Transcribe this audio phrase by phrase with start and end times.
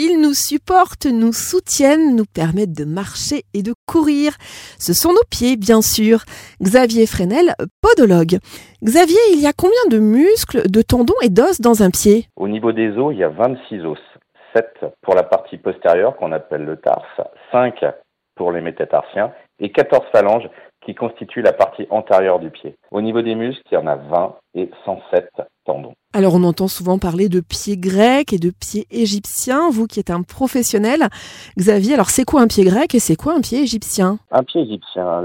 [0.00, 4.34] Ils nous supportent, nous soutiennent, nous permettent de marcher et de courir.
[4.78, 6.20] Ce sont nos pieds, bien sûr.
[6.62, 8.38] Xavier Fresnel, podologue.
[8.84, 12.26] Xavier, il y a combien de muscles, de tendons et d'os dans un pied?
[12.36, 13.98] Au niveau des os, il y a 26 os.
[14.54, 17.20] 7 pour la partie postérieure qu'on appelle le tarse,
[17.50, 17.84] 5
[18.36, 20.48] pour les métatarsiens et 14 phalanges
[20.86, 22.76] qui constituent la partie antérieure du pied.
[22.92, 25.28] Au niveau des muscles, il y en a 20 et 107
[25.64, 25.94] tendons.
[26.18, 30.10] Alors on entend souvent parler de pieds grecs et de pieds égyptiens, vous qui êtes
[30.10, 31.06] un professionnel.
[31.56, 34.18] Xavier, alors c'est quoi un pied grec et c'est quoi un pied égyptien?
[34.32, 35.22] Un pied égyptien,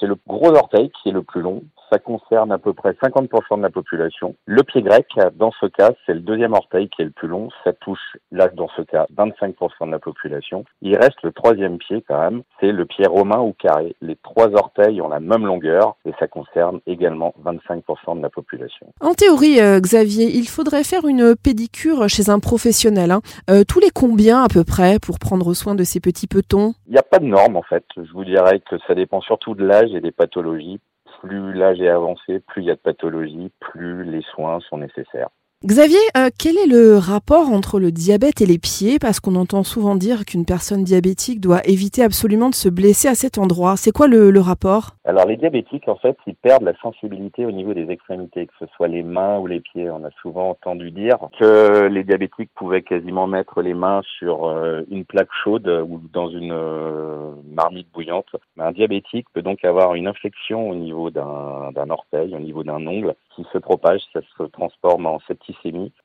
[0.00, 3.58] c'est le gros orteil qui est le plus long, ça concerne à peu près 50%
[3.58, 4.34] de la population.
[4.46, 7.48] Le pied grec, dans ce cas, c'est le deuxième orteil qui est le plus long.
[7.64, 10.64] Ça touche, là, dans ce cas, 25% de la population.
[10.82, 12.42] Il reste le troisième pied, quand même.
[12.60, 13.96] C'est le pied romain ou carré.
[14.00, 18.92] Les trois orteils ont la même longueur et ça concerne également 25% de la population.
[19.00, 23.10] En théorie, euh, Xavier, il faudrait faire une pédicure chez un professionnel.
[23.10, 23.20] Hein.
[23.50, 26.74] Euh, tous les combien à peu près pour prendre soin de ces petits petons?
[26.86, 27.84] Il n'y a pas de norme, en fait.
[27.96, 30.80] Je vous dirais que ça dépend surtout de l'âge et des pathologies
[31.20, 35.30] plus l'âge est avancé, plus il y a de pathologies, plus les soins sont nécessaires.
[35.66, 38.98] Xavier, euh, quel est le rapport entre le diabète et les pieds?
[38.98, 43.14] Parce qu'on entend souvent dire qu'une personne diabétique doit éviter absolument de se blesser à
[43.14, 43.76] cet endroit.
[43.76, 44.92] C'est quoi le, rapport?
[45.04, 48.64] Alors les diabétiques, en fait, ils perdent la sensibilité au niveau des extrémités, que ce
[48.74, 49.90] soit les mains ou les pieds.
[49.90, 54.80] On a souvent entendu dire que les diabétiques pouvaient quasiment mettre les mains sur euh,
[54.90, 58.34] une plaque chaude ou dans une euh, marmite bouillante.
[58.58, 63.14] Un diabétique peut donc avoir une infection au niveau d'un orteil, au niveau d'un ongle,
[63.36, 65.49] qui se propage, ça se transforme en septicémie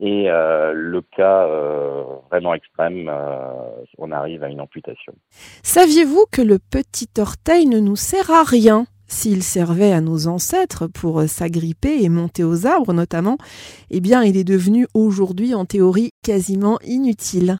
[0.00, 5.12] et euh, le cas euh, vraiment extrême, euh, on arrive à une amputation.
[5.62, 8.86] Saviez-vous que le petit orteil ne nous sert à rien?
[9.06, 13.38] S'il servait à nos ancêtres pour s'agripper et monter aux arbres notamment,
[13.90, 17.56] eh bien il est devenu aujourd'hui en théorie quasiment inutile.